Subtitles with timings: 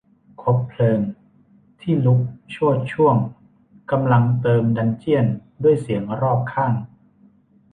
[0.41, 0.99] คบเพลิง
[1.81, 3.15] ที่ลุกโชติช่วง
[3.91, 5.25] กำลังเติมดันเจี้ยน
[5.63, 6.73] ด้วยเสียงรอบข้าง